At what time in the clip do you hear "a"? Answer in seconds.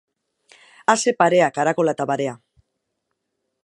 0.93-0.95